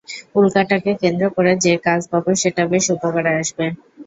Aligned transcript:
উল্কাটাকে 0.35 0.91
কেন্দ্র 1.01 1.25
করে 1.35 1.51
যে 1.63 1.73
কাজ 1.85 2.01
পাবো 2.11 2.29
সেটা 2.41 2.63
বেশ 2.71 2.85
উপকারে 2.95 3.31
আসবে। 3.41 3.65